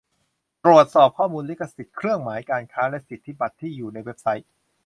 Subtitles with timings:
[0.63, 4.47] ตรวจสอบข้อมูลลิขสิทธิ์เครื่องหมายการค้าและสิทธิบัตรที่อยู่ในเว็บไซต์